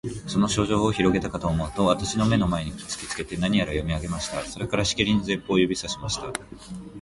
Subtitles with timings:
[0.25, 4.43] その書状をひろげたかとおもうと、私の眼の前に突きつけて、何やら読み上げました。
[4.43, 6.33] それから、しきりに前方を指さしました。